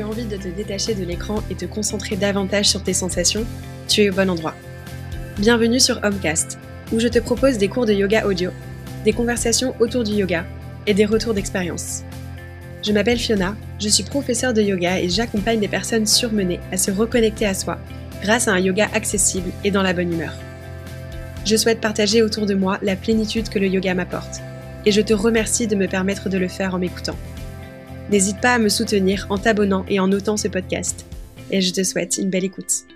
[0.00, 3.44] as envie de te détacher de l'écran et te concentrer davantage sur tes sensations,
[3.88, 4.54] tu es au bon endroit.
[5.38, 6.58] Bienvenue sur Homecast,
[6.92, 8.50] où je te propose des cours de yoga audio,
[9.04, 10.44] des conversations autour du yoga
[10.86, 12.02] et des retours d'expérience.
[12.82, 16.90] Je m'appelle Fiona, je suis professeure de yoga et j'accompagne des personnes surmenées à se
[16.90, 17.78] reconnecter à soi
[18.22, 20.34] grâce à un yoga accessible et dans la bonne humeur.
[21.44, 24.40] Je souhaite partager autour de moi la plénitude que le yoga m'apporte
[24.86, 27.16] et je te remercie de me permettre de le faire en m'écoutant.
[28.10, 31.04] N'hésite pas à me soutenir en t'abonnant et en notant ce podcast.
[31.50, 32.86] Et je te souhaite une belle écoute.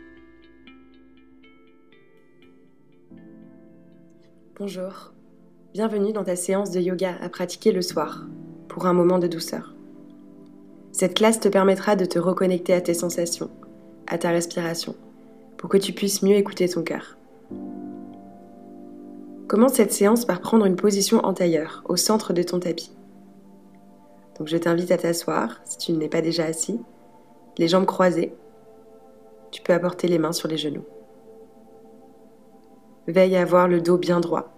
[4.59, 5.13] Bonjour,
[5.75, 8.27] bienvenue dans ta séance de yoga à pratiquer le soir,
[8.69, 9.75] pour un moment de douceur.
[10.93, 13.51] Cette classe te permettra de te reconnecter à tes sensations,
[14.07, 14.97] à ta respiration,
[15.59, 17.19] pour que tu puisses mieux écouter ton cœur.
[19.47, 22.93] Commence cette séance par prendre une position en tailleur, au centre de ton tapis.
[24.39, 26.81] Donc je t'invite à t'asseoir si tu n'es pas déjà assis,
[27.59, 28.35] les jambes croisées.
[29.51, 30.85] Tu peux apporter les mains sur les genoux.
[33.07, 34.53] Veille à avoir le dos bien droit.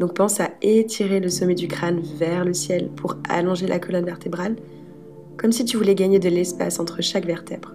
[0.00, 4.04] Donc pense à étirer le sommet du crâne vers le ciel pour allonger la colonne
[4.04, 4.56] vertébrale,
[5.36, 7.74] comme si tu voulais gagner de l'espace entre chaque vertèbre.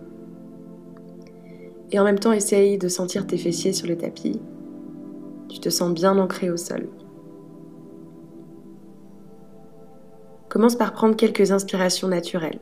[1.92, 4.40] Et en même temps, essaye de sentir tes fessiers sur le tapis.
[5.50, 6.88] Tu te sens bien ancré au sol.
[10.50, 12.60] Commence par prendre quelques inspirations naturelles,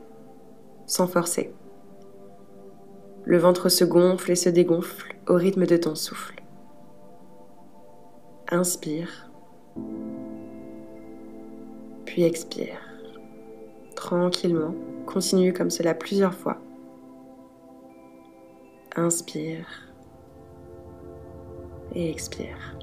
[0.86, 1.52] sans forcer.
[3.24, 6.42] Le ventre se gonfle et se dégonfle au rythme de ton souffle.
[8.50, 9.30] Inspire,
[12.04, 12.78] puis expire.
[13.94, 14.74] Tranquillement,
[15.06, 16.58] continue comme cela plusieurs fois.
[18.96, 19.66] Inspire
[21.94, 22.76] et expire.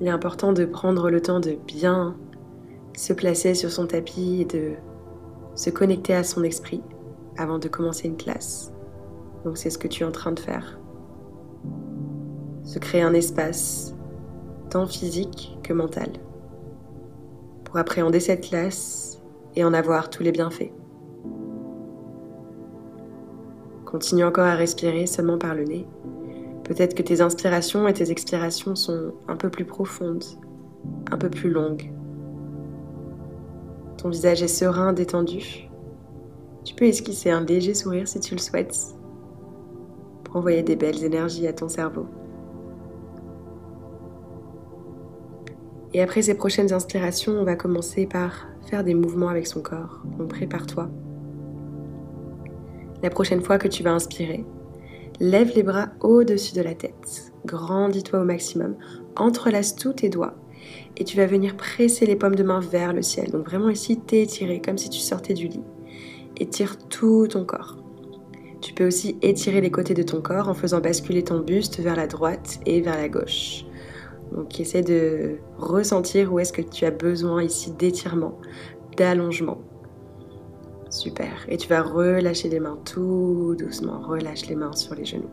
[0.00, 2.16] Il est important de prendre le temps de bien
[2.96, 4.72] se placer sur son tapis et de
[5.54, 6.82] se connecter à son esprit
[7.38, 8.72] avant de commencer une classe.
[9.44, 10.78] Donc c'est ce que tu es en train de faire.
[12.64, 13.94] Se créer un espace,
[14.70, 16.08] tant physique que mental,
[17.64, 19.22] pour appréhender cette classe
[19.54, 20.72] et en avoir tous les bienfaits.
[23.86, 25.86] Continue encore à respirer seulement par le nez
[26.66, 30.24] Peut-être que tes inspirations et tes expirations sont un peu plus profondes,
[31.12, 31.92] un peu plus longues.
[33.98, 35.70] Ton visage est serein, détendu.
[36.64, 38.76] Tu peux esquisser un léger sourire si tu le souhaites
[40.24, 42.06] pour envoyer des belles énergies à ton cerveau.
[45.94, 50.02] Et après ces prochaines inspirations, on va commencer par faire des mouvements avec son corps.
[50.18, 50.90] Donc prépare-toi.
[53.04, 54.44] La prochaine fois que tu vas inspirer,
[55.18, 57.32] Lève les bras au-dessus de la tête.
[57.46, 58.76] Grandis-toi au maximum.
[59.16, 60.34] Entrelace tous tes doigts.
[60.98, 63.30] Et tu vas venir presser les paumes de main vers le ciel.
[63.30, 65.62] Donc vraiment ici, t'étirer comme si tu sortais du lit.
[66.38, 67.78] Étire tout ton corps.
[68.60, 71.96] Tu peux aussi étirer les côtés de ton corps en faisant basculer ton buste vers
[71.96, 73.64] la droite et vers la gauche.
[74.32, 78.38] Donc essaie de ressentir où est-ce que tu as besoin ici d'étirement,
[78.96, 79.62] d'allongement.
[80.96, 81.44] Super.
[81.48, 84.00] Et tu vas relâcher les mains tout doucement.
[84.00, 85.30] Relâche les mains sur les genoux.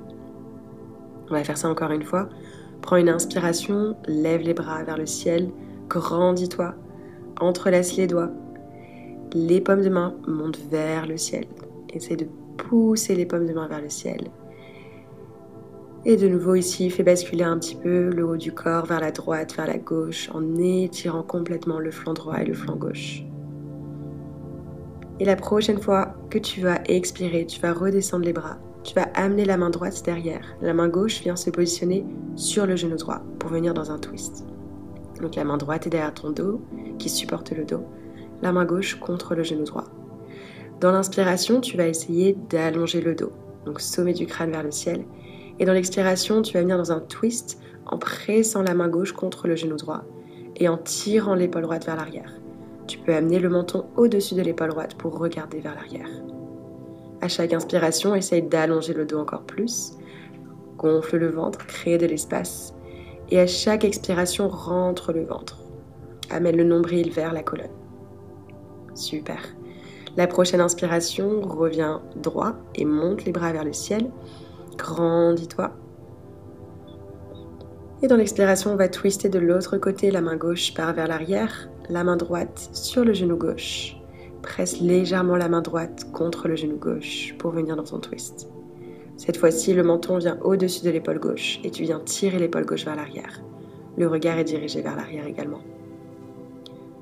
[1.29, 2.27] On va faire ça encore une fois.
[2.81, 5.49] Prends une inspiration, lève les bras vers le ciel,
[5.87, 6.75] grandis-toi,
[7.39, 8.31] entrelace les doigts.
[9.33, 11.45] Les pommes de main montent vers le ciel.
[11.93, 14.31] Essaye de pousser les pommes de main vers le ciel.
[16.03, 19.11] Et de nouveau ici, fais basculer un petit peu le haut du corps vers la
[19.11, 23.23] droite, vers la gauche, en étirant complètement le flanc droit et le flanc gauche.
[25.19, 28.57] Et la prochaine fois que tu vas expirer, tu vas redescendre les bras.
[28.83, 30.55] Tu vas amener la main droite derrière.
[30.61, 34.43] La main gauche vient se positionner sur le genou droit pour venir dans un twist.
[35.21, 36.61] Donc la main droite est derrière ton dos,
[36.97, 37.83] qui supporte le dos.
[38.41, 39.85] La main gauche contre le genou droit.
[40.81, 43.31] Dans l'inspiration, tu vas essayer d'allonger le dos,
[43.65, 45.05] donc sommet du crâne vers le ciel.
[45.59, 49.47] Et dans l'expiration, tu vas venir dans un twist en pressant la main gauche contre
[49.47, 50.03] le genou droit
[50.57, 52.33] et en tirant l'épaule droite vers l'arrière.
[52.93, 56.07] Tu peux amener le menton au-dessus de l'épaule droite pour regarder vers l'arrière.
[57.21, 59.93] À chaque inspiration, essaye d'allonger le dos encore plus.
[60.77, 62.75] Gonfle le ventre, crée de l'espace.
[63.31, 65.57] Et à chaque expiration, rentre le ventre.
[66.29, 67.71] Amène le nombril vers la colonne.
[68.93, 69.39] Super.
[70.15, 74.11] La prochaine inspiration, reviens droit et monte les bras vers le ciel.
[74.77, 75.71] Grandis-toi.
[78.03, 81.69] Et dans l'expiration, on va twister de l'autre côté, la main gauche part vers l'arrière,
[81.89, 83.97] la main droite sur le genou gauche.
[84.41, 88.49] Presse légèrement la main droite contre le genou gauche pour venir dans ton twist.
[89.17, 92.85] Cette fois-ci, le menton vient au-dessus de l'épaule gauche et tu viens tirer l'épaule gauche
[92.85, 93.41] vers l'arrière.
[93.97, 95.61] Le regard est dirigé vers l'arrière également.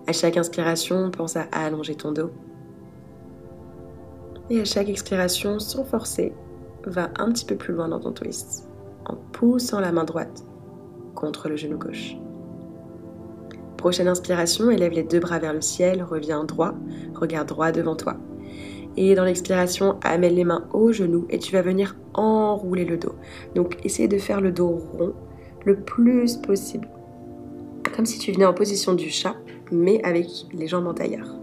[0.07, 2.31] À chaque inspiration, pense à allonger ton dos.
[4.49, 6.33] Et à chaque expiration, sans forcer,
[6.85, 8.67] va un petit peu plus loin dans ton twist
[9.05, 10.43] en poussant la main droite
[11.15, 12.15] contre le genou gauche.
[13.81, 16.75] Prochaine inspiration, élève les deux bras vers le ciel, reviens droit,
[17.15, 18.15] regarde droit devant toi.
[18.95, 23.15] Et dans l'expiration, amène les mains au genou et tu vas venir enrouler le dos.
[23.55, 25.13] Donc essaye de faire le dos rond
[25.65, 26.87] le plus possible.
[27.95, 29.35] Comme si tu venais en position du chat,
[29.71, 31.35] mais avec les jambes en tailleur.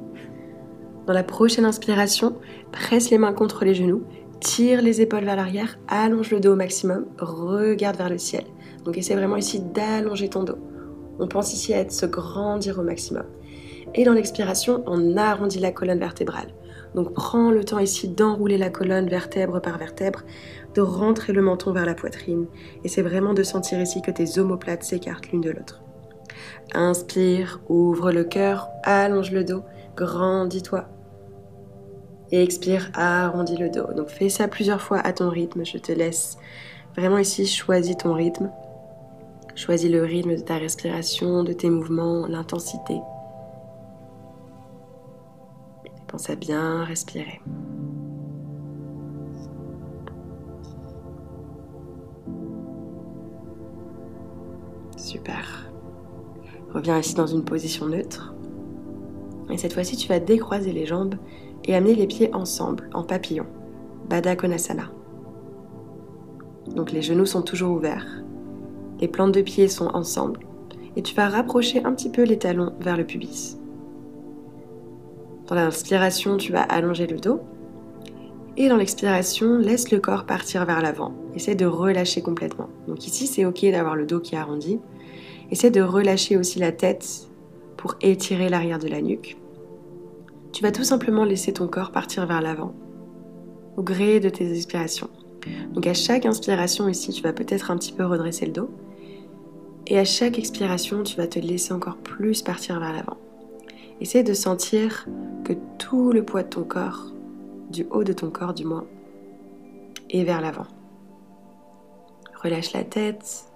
[1.08, 2.36] Dans la prochaine inspiration,
[2.70, 4.04] presse les mains contre les genoux,
[4.38, 8.44] tire les épaules vers l'arrière, allonge le dos au maximum, regarde vers le ciel.
[8.84, 10.58] Donc essaie vraiment ici d'allonger ton dos.
[11.18, 13.24] On pense ici à se grandir au maximum.
[13.94, 16.54] Et dans l'expiration, on arrondit la colonne vertébrale.
[16.94, 20.22] Donc prends le temps ici d'enrouler la colonne vertèbre par vertèbre,
[20.74, 22.46] de rentrer le menton vers la poitrine.
[22.84, 25.82] Et c'est vraiment de sentir ici que tes omoplates s'écartent l'une de l'autre.
[26.74, 29.62] Inspire, ouvre le cœur, allonge le dos,
[29.96, 30.88] grandis-toi.
[32.30, 33.92] Et expire, arrondis le dos.
[33.94, 35.64] Donc fais ça plusieurs fois à ton rythme.
[35.64, 36.36] Je te laisse
[36.94, 38.50] vraiment ici, choisis ton rythme.
[39.58, 43.00] Choisis le rythme de ta respiration, de tes mouvements, l'intensité.
[46.06, 47.40] Pense à bien respirer.
[54.96, 55.68] Super.
[56.72, 58.36] Reviens ici dans une position neutre.
[59.50, 61.16] Et cette fois-ci, tu vas décroiser les jambes
[61.64, 63.46] et amener les pieds ensemble, en papillon.
[64.08, 64.92] Baddha Konasana.
[66.76, 68.22] Donc les genoux sont toujours ouverts.
[69.00, 70.40] Les plantes de pieds sont ensemble.
[70.96, 73.56] Et tu vas rapprocher un petit peu les talons vers le pubis.
[75.46, 77.40] Dans l'inspiration, tu vas allonger le dos.
[78.56, 81.14] Et dans l'expiration, laisse le corps partir vers l'avant.
[81.34, 82.68] Essaie de relâcher complètement.
[82.88, 84.80] Donc ici, c'est ok d'avoir le dos qui est arrondi.
[85.50, 87.28] Essaie de relâcher aussi la tête
[87.76, 89.38] pour étirer l'arrière de la nuque.
[90.52, 92.74] Tu vas tout simplement laisser ton corps partir vers l'avant,
[93.76, 95.08] au gré de tes expirations.
[95.72, 98.70] Donc à chaque inspiration ici, tu vas peut-être un petit peu redresser le dos.
[99.86, 103.16] Et à chaque expiration, tu vas te laisser encore plus partir vers l'avant.
[104.00, 105.06] Essaie de sentir
[105.44, 107.12] que tout le poids de ton corps,
[107.70, 108.86] du haut de ton corps du moins,
[110.10, 110.66] est vers l'avant.
[112.42, 113.46] Relâche la tête.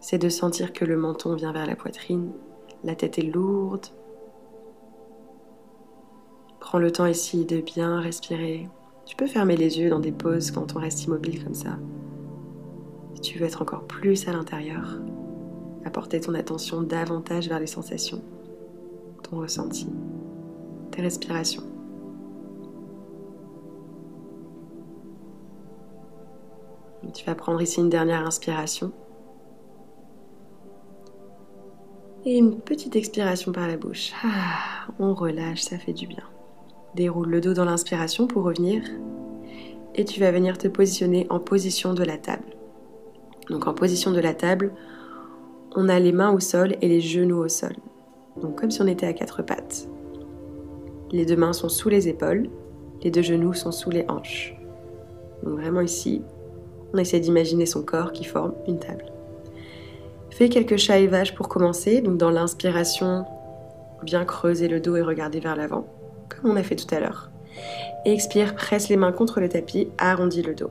[0.00, 2.30] C'est de sentir que le menton vient vers la poitrine.
[2.84, 3.86] La tête est lourde.
[6.60, 8.68] Prends le temps ici de bien respirer.
[9.06, 11.78] Tu peux fermer les yeux dans des pauses quand on reste immobile comme ça.
[13.14, 15.00] Si tu veux être encore plus à l'intérieur,
[15.84, 18.22] apporter ton attention davantage vers les sensations
[19.22, 19.86] ton ressenti,
[20.90, 21.62] tes respirations.
[27.14, 28.92] tu vas prendre ici une dernière inspiration.
[32.26, 34.12] Et une petite expiration par la bouche.
[34.22, 36.22] Ah, on relâche, ça fait du bien.
[36.94, 38.82] Déroule le dos dans l'inspiration pour revenir.
[39.94, 42.44] Et tu vas venir te positionner en position de la table.
[43.48, 44.72] Donc en position de la table,
[45.76, 47.74] on a les mains au sol et les genoux au sol
[48.40, 49.88] donc comme si on était à quatre pattes.
[51.10, 52.48] Les deux mains sont sous les épaules,
[53.02, 54.54] les deux genoux sont sous les hanches.
[55.42, 56.22] Donc vraiment ici,
[56.92, 59.06] on essaie d'imaginer son corps qui forme une table.
[60.30, 62.00] Fais quelques chats et vaches pour commencer.
[62.00, 63.24] Donc dans l'inspiration,
[64.02, 65.86] bien creuser le dos et regarder vers l'avant,
[66.28, 67.30] comme on a fait tout à l'heure.
[68.04, 70.70] Expire, presse les mains contre le tapis, arrondis le dos.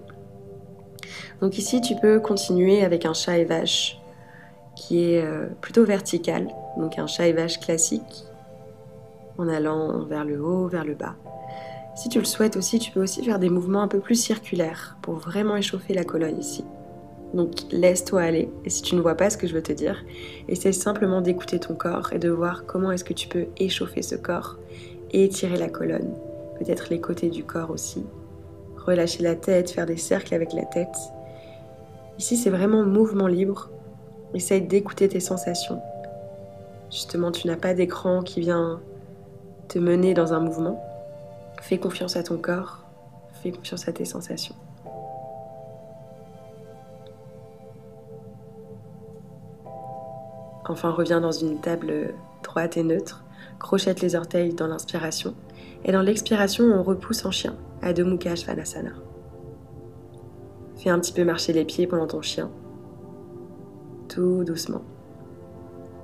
[1.42, 4.00] Donc ici, tu peux continuer avec un chat et vache
[4.78, 8.26] qui est euh, plutôt vertical, donc un vache classique,
[9.38, 11.16] en allant vers le haut, vers le bas.
[11.96, 14.96] Si tu le souhaites aussi, tu peux aussi faire des mouvements un peu plus circulaires
[15.02, 16.64] pour vraiment échauffer la colonne ici.
[17.34, 20.06] Donc laisse-toi aller, et si tu ne vois pas ce que je veux te dire,
[20.48, 24.16] essaie simplement d'écouter ton corps et de voir comment est-ce que tu peux échauffer ce
[24.16, 24.58] corps
[25.12, 26.14] et étirer la colonne,
[26.60, 28.06] peut-être les côtés du corps aussi.
[28.78, 30.96] Relâcher la tête, faire des cercles avec la tête.
[32.20, 33.72] Ici c'est vraiment mouvement libre,
[34.34, 35.82] Essaye d'écouter tes sensations.
[36.92, 38.80] Justement, tu n'as pas d'écran qui vient
[39.68, 40.84] te mener dans un mouvement.
[41.62, 42.84] Fais confiance à ton corps,
[43.42, 44.56] fais confiance à tes sensations.
[50.70, 53.24] Enfin, reviens dans une table droite et neutre,
[53.60, 55.34] crochette les orteils dans l'inspiration,
[55.86, 58.92] et dans l'expiration, on repousse en chien, à deux Mukha Svanasana.
[60.76, 62.52] Fais un petit peu marcher les pieds pendant ton chien,
[64.08, 64.82] tout doucement.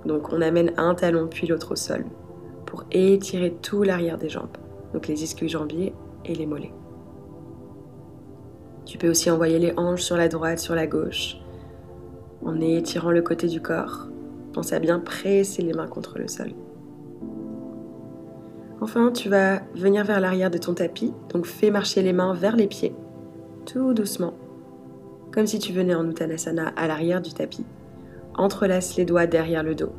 [0.05, 2.05] Donc on amène un talon puis l'autre au sol
[2.65, 4.57] pour étirer tout l'arrière des jambes,
[4.93, 5.93] donc les ischios jambiers
[6.25, 6.73] et les mollets.
[8.85, 11.37] Tu peux aussi envoyer les hanches sur la droite, sur la gauche,
[12.45, 14.07] en étirant le côté du corps.
[14.53, 16.51] Pense à bien presser les mains contre le sol.
[18.81, 22.55] Enfin, tu vas venir vers l'arrière de ton tapis, donc fais marcher les mains vers
[22.55, 22.93] les pieds,
[23.65, 24.33] tout doucement,
[25.31, 27.65] comme si tu venais en Uttanasana à l'arrière du tapis.
[28.35, 29.93] Entrelace les doigts derrière le dos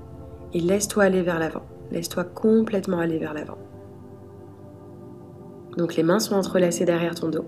[0.52, 1.62] et laisse-toi aller vers l'avant.
[1.90, 3.58] Laisse-toi complètement aller vers l'avant.
[5.76, 7.44] Donc les mains sont entrelacées derrière ton dos.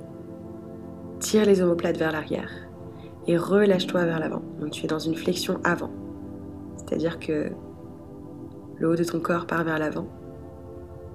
[1.20, 2.50] Tire les omoplates vers l'arrière
[3.26, 4.42] et relâche-toi vers l'avant.
[4.60, 5.90] Donc tu es dans une flexion avant.
[6.76, 7.50] C'est-à-dire que
[8.78, 10.06] le haut de ton corps part vers l'avant.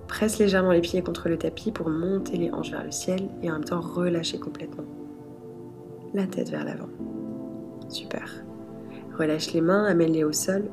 [0.07, 3.49] Presse légèrement les pieds contre le tapis pour monter les hanches vers le ciel et
[3.49, 4.83] en même temps relâcher complètement.
[6.13, 6.89] La tête vers l'avant.
[7.87, 8.43] Super.
[9.17, 10.69] Relâche les mains, amène-les au sol.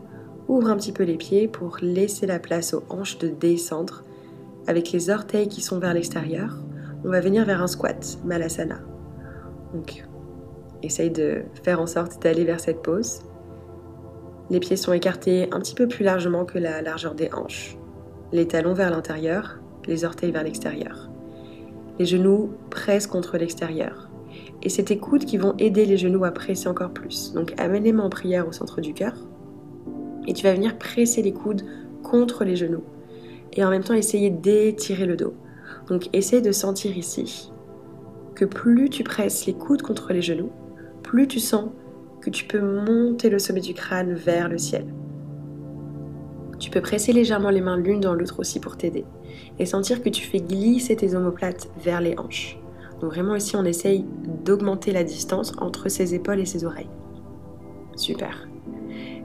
[0.49, 4.03] Ouvre un petit peu les pieds pour laisser la place aux hanches de descendre.
[4.67, 6.57] Avec les orteils qui sont vers l'extérieur,
[7.05, 8.81] on va venir vers un squat, Malasana.
[9.75, 10.05] Donc,
[10.83, 13.21] essaye de faire en sorte d'aller vers cette pose.
[14.51, 17.77] Les pieds sont écartés un petit peu plus largement que la largeur des hanches.
[18.33, 21.11] Les talons vers l'intérieur, les orteils vers l'extérieur.
[21.99, 24.08] Les genoux pressent contre l'extérieur.
[24.63, 27.33] Et c'est tes coudes qui vont aider les genoux à presser encore plus.
[27.33, 29.15] Donc amène les en prière au centre du cœur.
[30.27, 31.63] Et tu vas venir presser les coudes
[32.03, 32.83] contre les genoux.
[33.53, 35.35] Et en même temps essayer d'étirer le dos.
[35.89, 37.51] Donc essaye de sentir ici
[38.35, 40.51] que plus tu presses les coudes contre les genoux,
[41.03, 41.71] plus tu sens
[42.21, 44.87] que tu peux monter le sommet du crâne vers le ciel.
[46.59, 49.05] Tu peux presser légèrement les mains l'une dans l'autre aussi pour t'aider
[49.59, 52.59] et sentir que tu fais glisser tes omoplates vers les hanches.
[53.01, 54.05] Donc vraiment ici on essaye
[54.45, 56.91] d'augmenter la distance entre ses épaules et ses oreilles.
[57.97, 58.49] Super.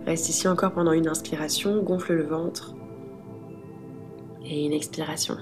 [0.06, 2.76] Reste ici encore pendant une inspiration, gonfle le ventre
[4.46, 5.38] et une expiration.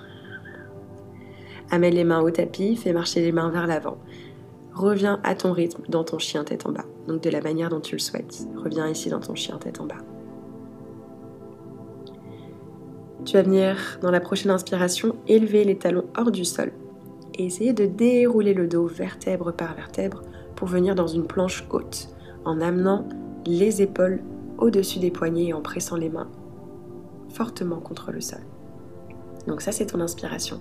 [1.72, 3.98] Amène les mains au tapis, fais marcher les mains vers l'avant.
[4.74, 7.80] Reviens à ton rythme dans ton chien tête en bas, donc de la manière dont
[7.80, 8.48] tu le souhaites.
[8.56, 9.98] Reviens ici dans ton chien tête en bas.
[13.26, 16.72] Tu vas venir, dans la prochaine inspiration, élever les talons hors du sol
[17.36, 20.22] et essayer de dérouler le dos vertèbre par vertèbre
[20.56, 22.10] pour venir dans une planche haute,
[22.46, 23.08] en amenant
[23.46, 24.22] les épaules
[24.58, 26.30] au-dessus des poignets et en pressant les mains
[27.30, 28.42] fortement contre le sol.
[29.48, 30.60] Donc ça c'est ton inspiration.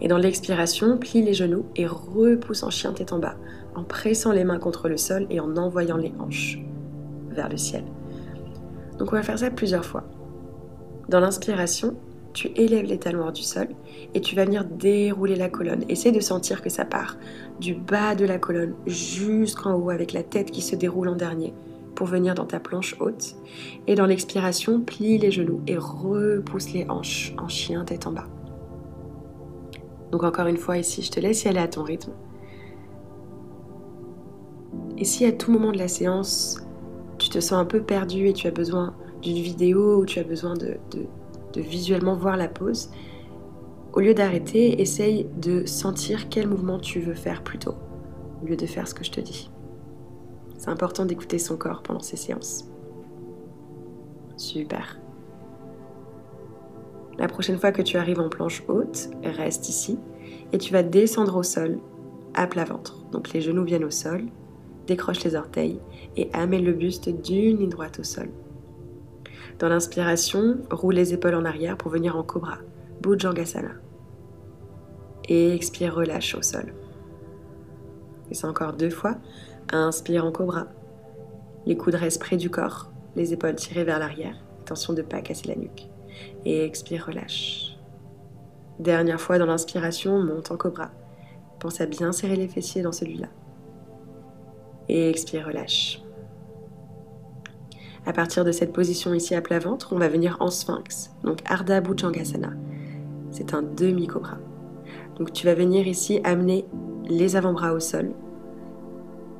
[0.00, 3.36] Et dans l'expiration, plie les genoux et repousse en chien tête en bas,
[3.74, 6.60] en pressant les mains contre le sol et en envoyant les hanches
[7.30, 7.84] vers le ciel.
[8.98, 10.04] Donc on va faire ça plusieurs fois.
[11.08, 11.96] Dans l'inspiration,
[12.34, 13.68] tu élèves les talons du sol
[14.12, 15.84] et tu vas venir dérouler la colonne.
[15.88, 17.16] Essaie de sentir que ça part
[17.60, 21.54] du bas de la colonne jusqu'en haut avec la tête qui se déroule en dernier
[21.94, 23.36] pour venir dans ta planche haute.
[23.86, 28.26] Et dans l'expiration, plie les genoux et repousse les hanches en chien tête en bas.
[30.10, 32.12] Donc encore une fois ici, je te laisse y aller à ton rythme.
[34.98, 36.60] Et si à tout moment de la séance,
[37.18, 40.24] tu te sens un peu perdu et tu as besoin d'une vidéo ou tu as
[40.24, 40.78] besoin de
[41.60, 42.90] visuellement voir la pose,
[43.92, 47.74] au lieu d'arrêter, essaye de sentir quel mouvement tu veux faire plutôt,
[48.42, 49.50] au lieu de faire ce que je te dis.
[50.58, 52.64] C'est important d'écouter son corps pendant ces séances.
[54.36, 54.98] Super.
[57.18, 59.98] La prochaine fois que tu arrives en planche haute, reste ici
[60.52, 61.78] et tu vas descendre au sol
[62.34, 63.04] à plat ventre.
[63.12, 64.26] Donc les genoux viennent au sol,
[64.86, 65.78] décroche les orteils
[66.16, 68.28] et amène le buste d'une ligne droite au sol.
[69.58, 72.58] Dans l'inspiration, roule les épaules en arrière pour venir en cobra,
[73.02, 73.70] Bhujangasana.
[75.28, 76.74] Et expire, relâche au sol.
[78.30, 79.16] Et c'est encore deux fois.
[79.72, 80.66] Inspire en cobra.
[81.66, 84.36] Les coudes restent près du corps, les épaules tirées vers l'arrière.
[84.62, 85.88] Attention de ne pas casser la nuque.
[86.44, 87.76] Et expire, relâche.
[88.78, 90.90] Dernière fois dans l'inspiration, monte en cobra.
[91.58, 93.28] Pense à bien serrer les fessiers dans celui-là.
[94.88, 96.03] Et expire, relâche.
[98.06, 101.38] À partir de cette position ici à plat ventre, on va venir en sphinx, donc
[101.46, 102.52] Ardha Bhujangasana.
[103.30, 104.38] C'est un demi-cobra.
[105.18, 106.66] Donc tu vas venir ici amener
[107.08, 108.12] les avant-bras au sol,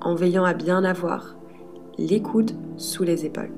[0.00, 1.36] en veillant à bien avoir
[1.98, 3.52] les coudes sous les épaules.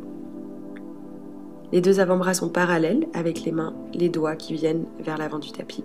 [1.72, 5.52] Les deux avant-bras sont parallèles avec les mains, les doigts qui viennent vers l'avant du
[5.52, 5.84] tapis.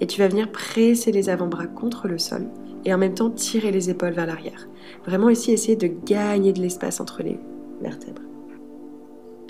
[0.00, 2.46] Et tu vas venir presser les avant-bras contre le sol
[2.84, 4.68] et en même temps tirer les épaules vers l'arrière.
[5.04, 7.38] Vraiment ici essayer de gagner de l'espace entre les
[7.84, 8.22] vertèbres.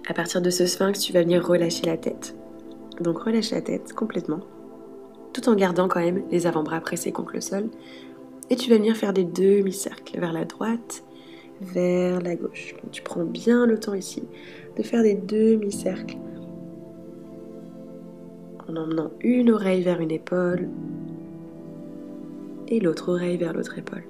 [0.06, 2.36] À partir de ce sphinx, tu vas venir relâcher la tête.
[3.00, 4.40] Donc relâche la tête complètement,
[5.32, 7.68] tout en gardant quand même les avant-bras pressés contre le sol
[8.50, 11.04] et tu vas venir faire des demi-cercles vers la droite,
[11.60, 12.74] vers la gauche.
[12.92, 14.22] tu prends bien le temps ici
[14.76, 16.18] de faire des demi-cercles
[18.68, 20.68] en emmenant une oreille vers une épaule
[22.68, 24.04] et l'autre oreille vers l'autre épaule.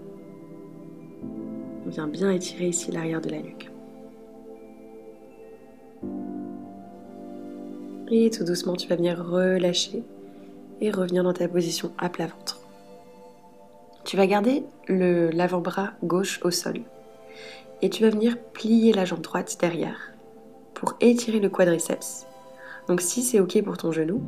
[1.87, 3.71] On vient bien étirer ici l'arrière de la nuque.
[8.11, 10.03] Et tout doucement, tu vas venir relâcher
[10.81, 12.61] et revenir dans ta position à plat ventre.
[14.05, 16.81] Tu vas garder l'avant-bras gauche au sol
[17.81, 20.13] et tu vas venir plier la jambe droite derrière
[20.75, 22.27] pour étirer le quadriceps.
[22.89, 24.23] Donc si c'est ok pour ton genou,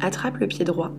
[0.00, 0.92] attrape le pied droit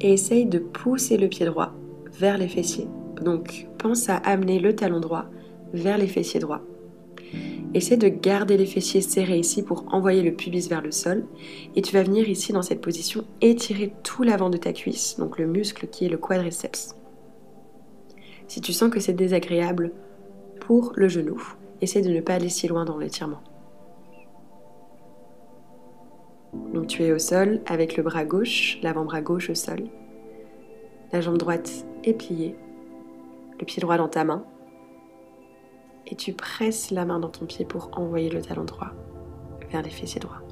[0.00, 1.74] et essaye de pousser le pied droit
[2.18, 2.88] vers les fessiers.
[3.20, 5.26] Donc pense à amener le talon droit
[5.74, 6.62] vers les fessiers droits.
[7.72, 11.24] Essaie de garder les fessiers serrés ici pour envoyer le pubis vers le sol.
[11.76, 15.38] Et tu vas venir ici dans cette position étirer tout l'avant de ta cuisse, donc
[15.38, 16.96] le muscle qui est le quadriceps.
[18.48, 19.92] Si tu sens que c'est désagréable
[20.58, 21.40] pour le genou,
[21.80, 23.40] essaie de ne pas aller si loin dans l'étirement.
[26.74, 29.84] Donc tu es au sol avec le bras gauche, l'avant-bras gauche au sol.
[31.12, 32.56] La jambe droite est pliée,
[33.60, 34.44] le pied droit dans ta main.
[36.06, 38.92] Et tu presses la main dans ton pied pour envoyer le talon droit
[39.70, 40.42] vers les fessiers droits.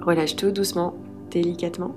[0.00, 0.94] Relâche tout doucement,
[1.30, 1.94] délicatement.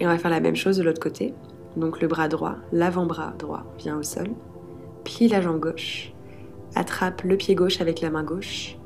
[0.00, 1.34] Et on va faire la même chose de l'autre côté.
[1.76, 4.28] Donc le bras droit, l'avant-bras droit vient au sol.
[5.04, 6.12] Plie la jambe gauche.
[6.74, 8.78] Attrape le pied gauche avec la main gauche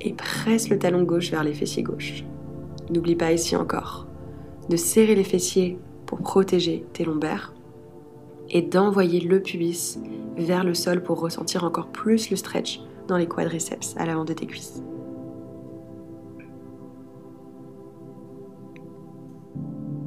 [0.00, 2.24] et presse le talon gauche vers les fessiers gauche.
[2.90, 4.06] N'oublie pas ici encore
[4.68, 7.52] de serrer les fessiers pour protéger tes lombaires
[8.52, 9.98] et d'envoyer le pubis
[10.36, 14.32] vers le sol pour ressentir encore plus le stretch dans les quadriceps à l'avant de
[14.32, 14.82] tes cuisses.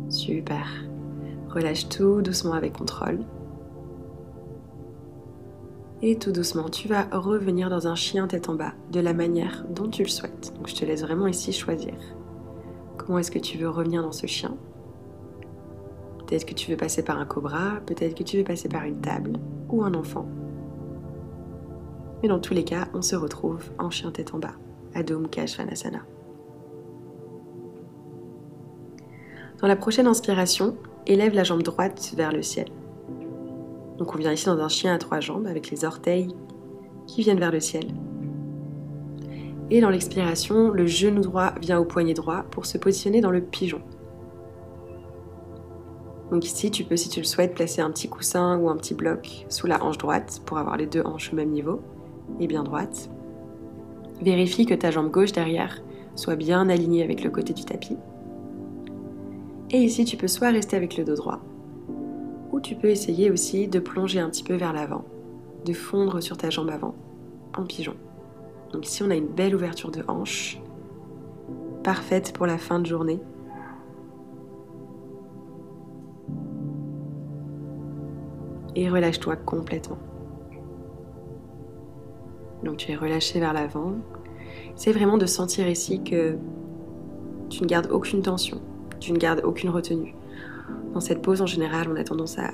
[0.10, 0.68] Super.
[1.50, 3.20] Relâche tout doucement avec contrôle.
[6.02, 9.66] Et tout doucement, tu vas revenir dans un chien tête en bas, de la manière
[9.70, 10.54] dont tu le souhaites.
[10.56, 11.94] Donc je te laisse vraiment ici choisir.
[12.98, 14.56] Comment est-ce que tu veux revenir dans ce chien?
[16.26, 19.00] Peut-être que tu veux passer par un cobra, peut-être que tu veux passer par une
[19.00, 19.34] table
[19.70, 20.28] ou un enfant.
[22.24, 24.56] Mais dans tous les cas, on se retrouve en chien tête en bas,
[24.96, 26.00] Adho Mukha Svanasana.
[29.62, 32.68] Dans la prochaine inspiration, élève la jambe droite vers le ciel.
[33.98, 36.28] Donc on vient ici dans un chien à trois jambes avec les orteils
[37.08, 37.86] qui viennent vers le ciel.
[39.70, 43.42] Et dans l'expiration, le genou droit vient au poignet droit pour se positionner dans le
[43.42, 43.82] pigeon.
[46.36, 48.94] Donc ici, tu peux, si tu le souhaites, placer un petit coussin ou un petit
[48.94, 51.80] bloc sous la hanche droite pour avoir les deux hanches au même niveau
[52.42, 53.10] et bien droite.
[54.22, 55.82] Vérifie que ta jambe gauche derrière
[56.14, 57.96] soit bien alignée avec le côté du tapis.
[59.72, 61.40] Et ici, tu peux soit rester avec le dos droit,
[62.52, 65.06] ou tu peux essayer aussi de plonger un petit peu vers l'avant,
[65.64, 66.96] de fondre sur ta jambe avant,
[67.56, 67.96] en pigeon.
[68.74, 70.60] Donc ici on a une belle ouverture de hanche,
[71.82, 73.22] parfaite pour la fin de journée.
[78.76, 79.98] Et relâche-toi complètement.
[82.64, 83.94] Donc tu es relâché vers l'avant.
[84.76, 86.38] C'est vraiment de sentir ici que
[87.50, 88.62] tu ne gardes aucune tension,
[89.00, 90.14] tu ne gardes aucune retenue.
[90.94, 92.52] Dans cette pause, en général, on a tendance à,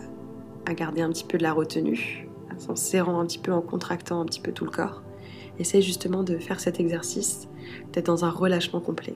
[0.74, 2.30] garder un petit peu de la retenue,
[2.70, 5.02] en serrant un petit peu, en contractant un petit peu tout le corps.
[5.60, 7.50] Essaye justement de faire cet exercice,
[7.92, 9.16] d'être dans un relâchement complet.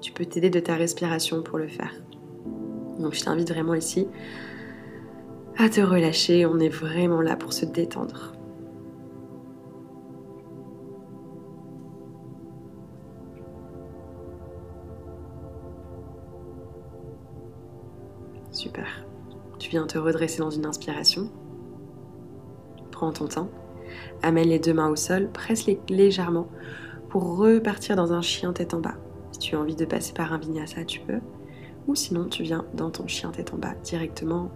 [0.00, 1.92] Tu peux t'aider de ta respiration pour le faire.
[3.00, 4.06] Donc je t'invite vraiment ici
[5.58, 8.32] à te relâcher, on est vraiment là pour se détendre.
[18.50, 19.06] Super.
[19.58, 21.30] Tu viens te redresser dans une inspiration.
[22.90, 23.48] Prends ton temps.
[24.22, 26.48] Amène les deux mains au sol, presse-les légèrement
[27.08, 28.94] pour repartir dans un chien tête en bas.
[29.32, 31.20] Si tu as envie de passer par un vinyasa, tu peux.
[31.88, 34.50] Ou sinon, tu viens dans ton chien tête en bas directement.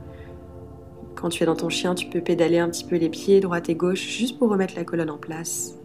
[1.17, 3.71] Quand tu es dans ton chien, tu peux pédaler un petit peu les pieds, droite
[3.71, 5.79] et gauche, juste pour remettre la colonne en place.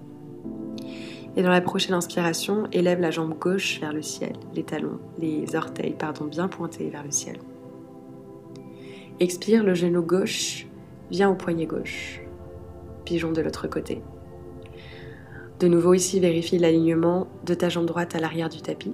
[1.37, 5.55] Et dans la prochaine inspiration, élève la jambe gauche vers le ciel, les talons, les
[5.55, 7.37] orteils, pardon, bien pointés vers le ciel.
[9.21, 10.67] Expire, le genou gauche
[11.09, 12.21] vient au poignet gauche.
[13.05, 14.01] Pigeon de l'autre côté.
[15.61, 18.93] De nouveau ici, vérifie l'alignement de ta jambe droite à l'arrière du tapis.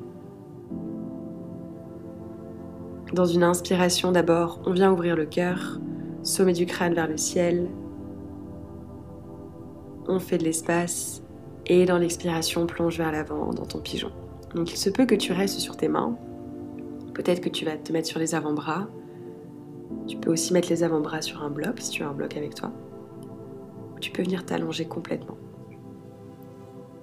[3.14, 5.80] Dans une inspiration d'abord, on vient ouvrir le cœur,
[6.28, 7.68] sommet du crâne vers le ciel.
[10.08, 11.22] On fait de l'espace
[11.66, 14.12] et dans l'expiration, plonge vers l'avant dans ton pigeon.
[14.56, 16.18] Donc il se peut que tu restes sur tes mains.
[17.14, 18.88] Peut-être que tu vas te mettre sur les avant-bras
[20.08, 22.56] tu peux aussi mettre les avant-bras sur un bloc si tu as un bloc avec
[22.56, 22.72] toi.
[24.00, 25.38] Tu peux venir t'allonger complètement.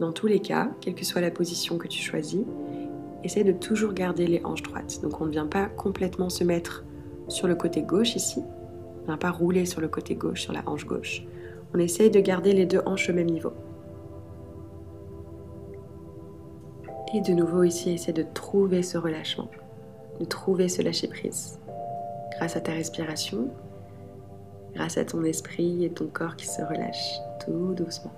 [0.01, 2.45] Dans tous les cas, quelle que soit la position que tu choisis,
[3.23, 5.01] essaie de toujours garder les hanches droites.
[5.03, 6.85] Donc on ne vient pas complètement se mettre
[7.29, 8.43] sur le côté gauche ici.
[9.05, 11.25] On vient pas rouler sur le côté gauche, sur la hanche gauche.
[11.75, 13.53] On essaye de garder les deux hanches au même niveau.
[17.15, 19.51] Et de nouveau ici, essaie de trouver ce relâchement,
[20.19, 21.61] de trouver ce lâcher-prise.
[22.37, 23.51] Grâce à ta respiration,
[24.75, 28.13] grâce à ton esprit et ton corps qui se relâchent tout doucement.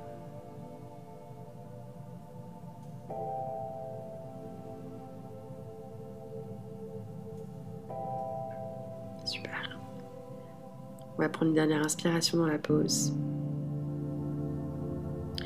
[11.17, 13.15] On va prendre une dernière inspiration dans la pause.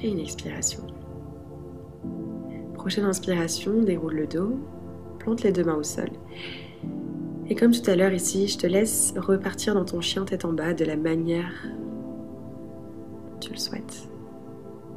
[0.02, 0.83] Et une expiration.
[2.74, 4.59] Prochaine inspiration, déroule le dos,
[5.20, 6.09] plante les deux mains au sol.
[7.48, 10.52] Et comme tout à l'heure ici, je te laisse repartir dans ton chien tête en
[10.52, 11.52] bas de la manière
[13.30, 14.09] dont tu le souhaites.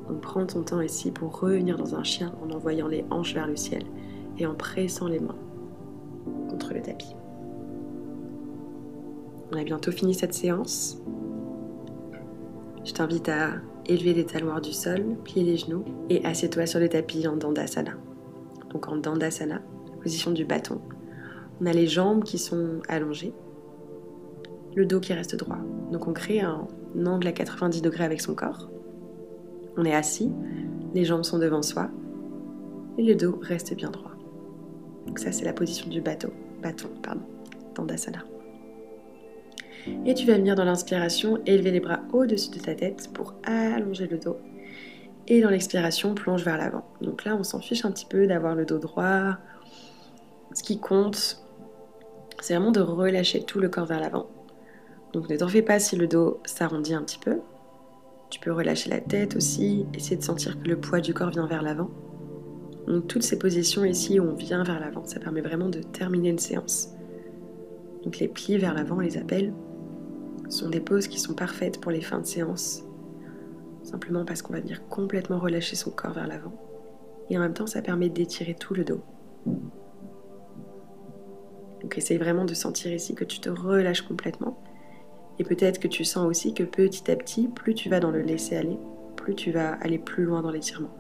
[0.08, 3.48] Donc prends ton temps ici pour revenir dans un chien en envoyant les hanches vers
[3.48, 3.84] le ciel
[4.38, 5.38] et en pressant les mains
[6.50, 7.16] contre le tapis.
[9.54, 10.98] On a bientôt fini cette séance.
[12.84, 13.52] Je t'invite à
[13.86, 17.92] élever les talons du sol, plier les genoux et assieds-toi sur le tapis en Dandasana.
[18.72, 19.62] Donc en Dandasana,
[20.02, 20.82] position du bâton.
[21.62, 23.32] On a les jambes qui sont allongées,
[24.76, 25.60] le dos qui reste droit.
[25.92, 26.68] Donc on crée un
[27.06, 28.72] angle à 90 degrés avec son corps.
[29.78, 30.32] On est assis,
[30.96, 31.92] les jambes sont devant soi
[32.98, 34.13] et le dos reste bien droit.
[35.06, 36.30] Donc ça c'est la position du bateau,
[36.63, 37.22] bâton, pardon,
[37.76, 38.24] Dandasana.
[40.06, 44.08] Et tu vas venir dans l'inspiration, élever les bras au-dessus de ta tête pour allonger
[44.08, 44.38] le dos.
[45.28, 46.86] Et dans l'expiration, plonge vers l'avant.
[47.02, 49.38] Donc là, on s'en fiche un petit peu d'avoir le dos droit.
[50.54, 51.43] Ce qui compte,
[52.41, 54.28] c'est vraiment de relâcher tout le corps vers l'avant.
[55.13, 57.39] Donc ne t'en fais pas si le dos s'arrondit un petit peu.
[58.30, 61.46] Tu peux relâcher la tête aussi, essayer de sentir que le poids du corps vient
[61.46, 61.89] vers l'avant.
[62.88, 66.30] Donc toutes ces positions ici où on vient vers l'avant, ça permet vraiment de terminer
[66.30, 66.89] une séance.
[68.04, 69.54] Donc les plis vers l'avant, on les appelle
[70.54, 72.84] sont des poses qui sont parfaites pour les fins de séance,
[73.84, 76.54] simplement parce qu'on va venir complètement relâcher son corps vers l'avant.
[77.30, 79.02] Et en même temps, ça permet d'étirer tout le dos.
[81.82, 84.62] Donc essaye vraiment de sentir ici que tu te relâches complètement.
[85.39, 88.22] Et peut-être que tu sens aussi que petit à petit, plus tu vas dans le
[88.22, 88.78] laisser aller,
[89.16, 90.96] plus tu vas aller plus loin dans l'étirement,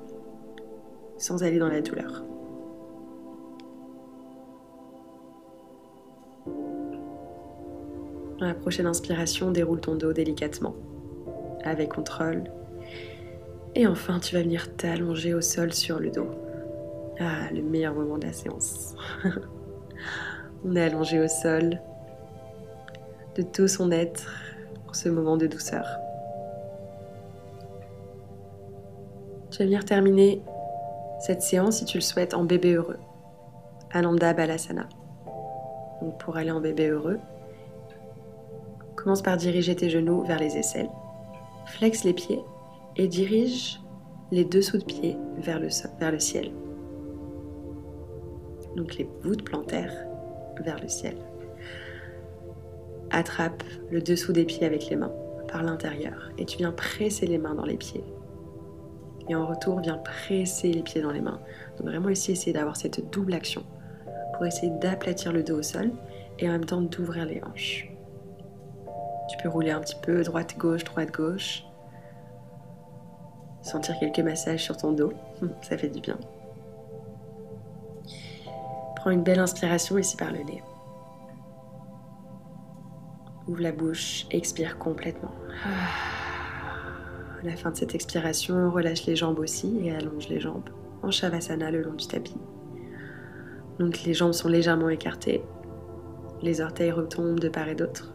[1.17, 2.25] sans aller dans la douleur.
[8.43, 10.75] La prochaine inspiration, déroule ton dos délicatement,
[11.63, 12.43] avec contrôle.
[13.73, 16.27] Et enfin, tu vas venir t'allonger au sol sur le dos.
[17.19, 18.95] Ah, le meilleur moment de la séance.
[20.65, 21.79] On est allongé au sol
[23.35, 24.29] de tout son être
[24.85, 25.85] pour ce moment de douceur.
[29.51, 30.41] Tu vas venir terminer
[31.19, 32.99] cette séance, si tu le souhaites, en bébé heureux.
[33.91, 34.89] Ananda Balasana.
[36.01, 37.19] Donc pour aller en bébé heureux,
[39.03, 40.89] Commence par diriger tes genoux vers les aisselles.
[41.65, 42.39] Flexe les pieds
[42.95, 43.81] et dirige
[44.31, 46.53] les dessous de pieds vers le, ciel.
[48.77, 49.93] Donc les voûtes plantaires
[50.63, 51.17] vers le ciel.
[53.11, 55.11] Attrape le dessous des pieds avec les mains
[55.49, 58.05] par l'intérieur et tu viens presser les mains dans les pieds.
[59.27, 61.41] Et en retour, viens presser les pieds dans les mains.
[61.77, 63.63] Donc vraiment ici, essayer d'avoir cette double action
[64.33, 65.91] pour essayer d'aplatir le dos au sol
[66.39, 67.92] et en même temps d'ouvrir les hanches.
[69.45, 71.63] Rouler un petit peu droite-gauche, droite-gauche.
[73.61, 75.13] Sentir quelques massages sur ton dos,
[75.61, 76.17] ça fait du bien.
[78.95, 80.63] Prends une belle inspiration ici par le nez.
[83.47, 85.31] Ouvre la bouche, expire complètement.
[87.41, 90.69] À la fin de cette expiration, relâche les jambes aussi et allonge les jambes
[91.03, 92.37] en Shavasana le long du tapis.
[93.79, 95.43] Donc les jambes sont légèrement écartées,
[96.41, 98.12] les orteils retombent de part et d'autre.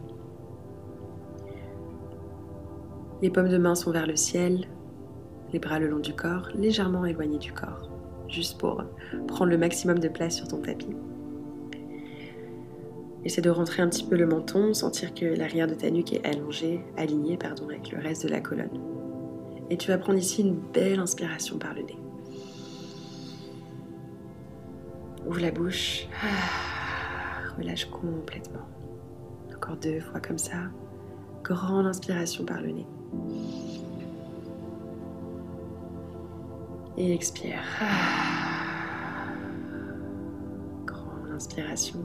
[3.21, 4.65] Les paumes de main sont vers le ciel,
[5.51, 7.89] les bras le long du corps, légèrement éloignés du corps,
[8.29, 8.83] juste pour
[9.27, 10.95] prendre le maximum de place sur ton tapis.
[13.25, 16.25] Essaie de rentrer un petit peu le menton, sentir que l'arrière de ta nuque est
[16.25, 18.79] allongée, alignée pardon, avec le reste de la colonne.
[19.69, 21.97] Et tu vas prendre ici une belle inspiration par le nez.
[25.27, 26.07] Ouvre la bouche.
[26.23, 28.65] Ah, relâche complètement.
[29.53, 30.57] Encore deux fois comme ça.
[31.43, 32.87] Grande inspiration par le nez.
[36.97, 37.61] Et expire.
[40.85, 41.99] Grande inspiration.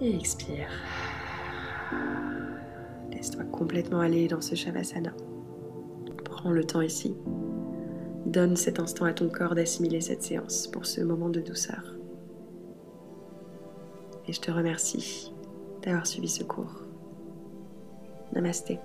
[0.00, 0.68] Et expire.
[3.12, 5.12] Laisse-toi complètement aller dans ce Shavasana.
[6.24, 7.16] Prends le temps ici.
[8.26, 11.94] Donne cet instant à ton corps d'assimiler cette séance pour ce moment de douceur.
[14.26, 15.32] Et je te remercie
[15.82, 16.87] d'avoir suivi ce cours.
[18.38, 18.78] Namaste.